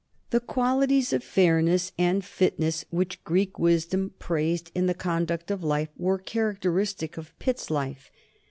The 0.31 0.39
qualities 0.39 1.13
of 1.13 1.23
fairness 1.23 1.91
and 1.95 2.25
fitness 2.25 2.85
which 2.89 3.23
Greek 3.23 3.59
wisdom 3.59 4.15
praised 4.17 4.71
in 4.73 4.87
the 4.87 4.95
conduct 4.95 5.51
of 5.51 5.63
life 5.63 5.89
were 5.95 6.17
characteristic 6.17 7.17
of 7.17 7.37
Pitt's 7.37 7.69
life. 7.69 8.09